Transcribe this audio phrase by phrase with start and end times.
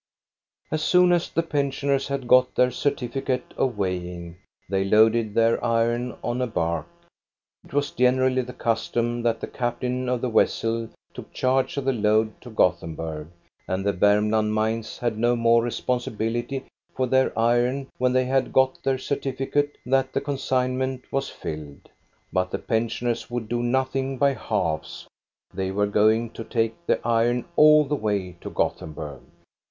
[0.71, 6.17] As soon as the pensioners had got their certificate of weighing, they loaded their iron
[6.23, 6.87] on a bark.
[7.63, 11.93] It was generally the custom that the captain of the vessel took charge of the
[11.93, 13.27] load to Gothenburg,
[13.67, 16.65] and the Varmland mines had no more responsibility
[16.95, 21.89] for their iron when they had got their certificate that the consignment was filled.
[22.33, 25.07] But the pensioners would do nothing by halves,
[25.53, 29.21] they were going to take the iron all the way to Gothenburg.